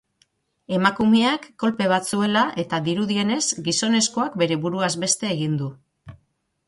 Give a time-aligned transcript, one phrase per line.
[0.77, 3.39] Emakumeak kolpe bat zuela eta dirudienez,
[3.71, 5.71] gizonezkoak bere buruaz beste egin du.